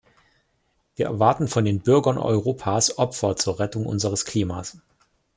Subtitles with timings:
[0.95, 4.79] Wir erwarten von den Bürgern Europas Opfer zur Rettung unseres Klimas.